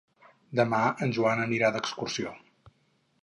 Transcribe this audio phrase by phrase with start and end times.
[0.59, 2.33] Demà en Joan anirà d'excursió.